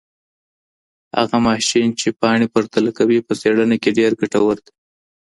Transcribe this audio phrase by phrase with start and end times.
[1.17, 4.71] هغه ماشین چي پاڼي پرتله کوي په څېړنه کي ډېر ګټور دی.